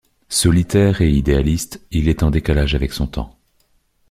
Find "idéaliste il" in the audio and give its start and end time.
1.11-2.07